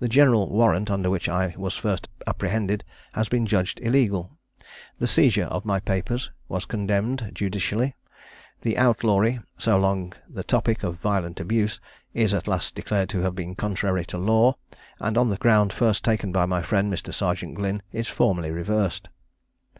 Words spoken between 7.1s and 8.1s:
judicially